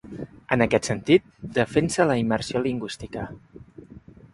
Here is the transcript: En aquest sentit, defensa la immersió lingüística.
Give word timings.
En 0.55 0.65
aquest 0.65 0.89
sentit, 0.91 1.29
defensa 1.59 2.09
la 2.13 2.19
immersió 2.25 2.67
lingüística. 2.67 3.33